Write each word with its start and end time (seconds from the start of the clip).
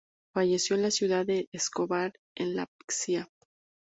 Fallecido 0.33 0.77
en 0.77 0.81
la 0.81 0.89
ciudad 0.89 1.27
de 1.27 1.47
Escobar 1.51 2.13
en 2.35 2.55
la 2.55 2.65
Pcia. 2.87 3.29